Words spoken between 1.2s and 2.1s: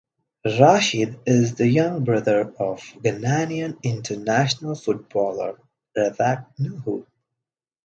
is the young